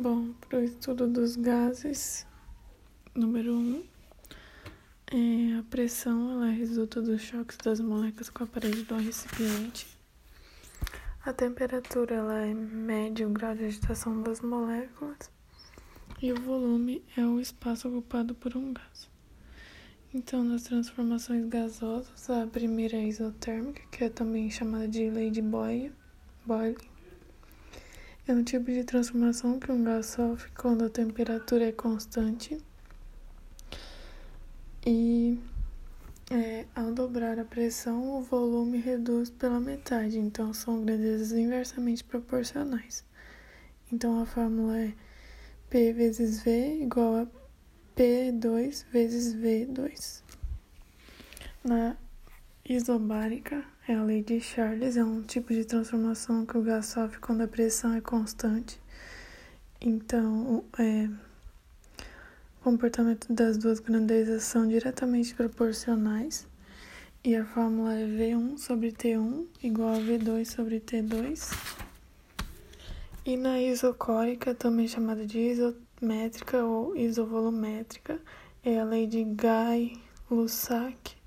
Bom, 0.00 0.32
para 0.48 0.60
o 0.60 0.62
estudo 0.62 1.08
dos 1.08 1.34
gases, 1.34 2.24
número 3.16 3.52
1, 3.52 3.56
um, 3.56 3.84
é, 5.10 5.58
a 5.58 5.62
pressão 5.64 6.30
ela 6.30 6.50
é 6.50 6.52
resulta 6.52 7.02
dos 7.02 7.20
choques 7.20 7.56
das 7.56 7.80
moléculas 7.80 8.30
com 8.30 8.44
a 8.44 8.46
parede 8.46 8.84
do 8.84 8.94
recipiente. 8.94 9.88
A 11.26 11.32
temperatura 11.32 12.14
ela 12.14 12.38
é 12.46 12.54
mede 12.54 13.24
o 13.24 13.30
grau 13.30 13.56
de 13.56 13.64
agitação 13.64 14.22
das 14.22 14.40
moléculas. 14.40 15.32
E 16.22 16.32
o 16.32 16.40
volume 16.42 17.04
é 17.16 17.26
o 17.26 17.40
espaço 17.40 17.88
ocupado 17.88 18.36
por 18.36 18.56
um 18.56 18.72
gás. 18.72 19.10
Então, 20.14 20.44
nas 20.44 20.62
transformações 20.62 21.44
gasosas, 21.46 22.30
a 22.30 22.46
primeira 22.46 22.96
é 22.96 23.08
isotérmica, 23.08 23.82
que 23.90 24.04
é 24.04 24.08
também 24.08 24.48
chamada 24.48 24.86
de 24.86 25.10
lei 25.10 25.28
de 25.28 25.42
Boyle, 25.42 25.92
Boyle 26.46 26.76
é 28.28 28.34
um 28.34 28.44
tipo 28.44 28.70
de 28.70 28.84
transformação 28.84 29.58
que 29.58 29.72
um 29.72 29.82
gás 29.82 30.06
sofre 30.06 30.50
quando 30.50 30.84
a 30.84 30.90
temperatura 30.90 31.66
é 31.66 31.72
constante 31.72 32.58
e 34.86 35.38
é, 36.30 36.66
ao 36.74 36.92
dobrar 36.92 37.38
a 37.38 37.44
pressão, 37.44 38.18
o 38.18 38.22
volume 38.22 38.76
reduz 38.76 39.30
pela 39.30 39.58
metade, 39.58 40.18
então 40.18 40.52
são 40.52 40.84
grandezas 40.84 41.32
inversamente 41.32 42.04
proporcionais. 42.04 43.02
Então 43.90 44.20
a 44.20 44.26
fórmula 44.26 44.78
é 44.78 44.92
P 45.70 45.94
vezes 45.94 46.42
V 46.42 46.82
igual 46.82 47.16
a 47.16 47.26
P2 47.96 48.84
vezes 48.92 49.34
V2. 49.34 50.22
Na 51.64 51.96
isobárica, 52.68 53.64
é 53.88 53.94
a 53.94 54.04
lei 54.04 54.22
de 54.22 54.38
Charles, 54.40 54.98
é 54.98 55.02
um 55.02 55.22
tipo 55.22 55.54
de 55.54 55.64
transformação 55.64 56.44
que 56.44 56.58
o 56.58 56.62
gás 56.62 56.84
sofre 56.86 57.18
quando 57.18 57.40
a 57.40 57.48
pressão 57.48 57.94
é 57.94 58.00
constante. 58.02 58.78
Então, 59.80 60.62
é, 60.78 61.08
o 62.60 62.64
comportamento 62.64 63.32
das 63.32 63.56
duas 63.56 63.80
grandezas 63.80 64.42
são 64.42 64.68
diretamente 64.68 65.34
proporcionais. 65.34 66.46
E 67.24 67.34
a 67.34 67.44
fórmula 67.44 67.94
é 67.94 68.04
V1 68.04 68.58
sobre 68.58 68.92
T1 68.92 69.46
igual 69.62 69.94
a 69.94 69.98
V2 69.98 70.44
sobre 70.44 70.78
T2. 70.78 71.50
E 73.24 73.36
na 73.36 73.60
isocórica, 73.60 74.54
também 74.54 74.86
chamada 74.86 75.26
de 75.26 75.38
isométrica 75.38 76.62
ou 76.62 76.94
isovolumétrica, 76.96 78.20
é 78.62 78.78
a 78.78 78.84
lei 78.84 79.06
de 79.06 79.24
Guy-Lussac 79.24 81.17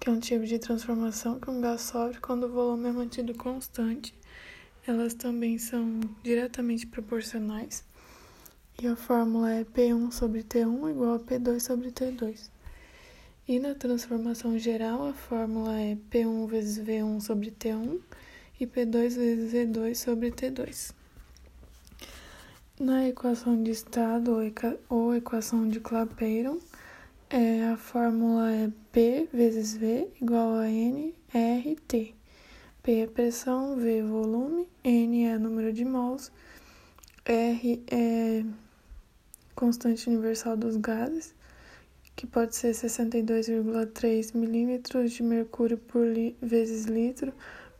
que 0.00 0.08
é 0.08 0.12
um 0.12 0.18
tipo 0.18 0.46
de 0.46 0.58
transformação 0.58 1.38
que 1.38 1.50
um 1.50 1.60
gás 1.60 1.82
sofre 1.82 2.18
quando 2.20 2.44
o 2.44 2.48
volume 2.48 2.88
é 2.88 2.92
mantido 2.92 3.34
constante. 3.34 4.14
Elas 4.86 5.12
também 5.12 5.58
são 5.58 6.00
diretamente 6.22 6.86
proporcionais. 6.86 7.84
E 8.82 8.86
a 8.86 8.96
fórmula 8.96 9.52
é 9.52 9.62
P1 9.62 10.10
sobre 10.10 10.42
T1 10.42 10.90
igual 10.90 11.16
a 11.16 11.20
P2 11.20 11.60
sobre 11.60 11.90
T2. 11.90 12.48
E 13.46 13.58
na 13.58 13.74
transformação 13.74 14.58
geral, 14.58 15.06
a 15.06 15.12
fórmula 15.12 15.78
é 15.78 15.98
P1 16.10 16.48
vezes 16.48 16.82
V1 16.82 17.20
sobre 17.20 17.50
T1 17.50 18.00
e 18.58 18.66
P2 18.66 19.16
vezes 19.16 19.52
V2 19.52 19.94
sobre 19.96 20.30
T2. 20.30 20.94
Na 22.78 23.06
equação 23.06 23.62
de 23.62 23.70
estado 23.70 24.34
ou 24.88 25.14
equação 25.14 25.68
de 25.68 25.78
Clapeyron, 25.78 26.58
é, 27.30 27.64
a 27.68 27.76
fórmula 27.76 28.52
é 28.52 28.72
P 28.90 29.28
vezes 29.32 29.76
V 29.76 30.08
igual 30.20 30.54
a 30.54 30.68
N 30.68 31.14
R 31.32 31.76
T. 31.86 32.12
P 32.82 33.00
é 33.02 33.06
pressão, 33.06 33.76
V 33.76 33.98
é 33.98 34.02
volume, 34.02 34.68
N 34.82 35.24
é 35.26 35.38
número 35.38 35.72
de 35.72 35.84
mols, 35.84 36.32
R 37.24 37.84
é 37.88 38.44
constante 39.54 40.08
universal 40.08 40.56
dos 40.56 40.76
gases, 40.76 41.32
que 42.16 42.26
pode 42.26 42.56
ser 42.56 42.72
62,3 42.72 44.34
milímetros 44.36 45.12
de 45.12 45.22
mercúrio 45.22 45.78
por 45.78 46.04
li 46.04 46.36
vezes 46.42 46.86
litro 46.86 47.32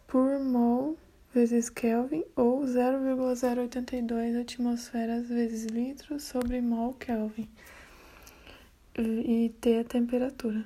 por 0.06 0.38
mol 0.38 0.96
vezes 1.34 1.68
Kelvin 1.68 2.24
ou 2.36 2.64
0,082 2.64 4.36
atmosferas 4.36 5.26
vezes 5.28 5.64
litro 5.66 6.20
sobre 6.20 6.60
mol 6.60 6.94
Kelvin 6.94 7.48
e 8.96 9.50
ter 9.60 9.80
a 9.80 9.84
temperatura. 9.84 10.64